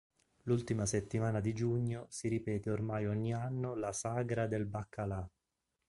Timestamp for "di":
1.39-1.53